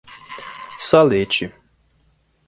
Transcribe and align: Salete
Salete 0.79 1.53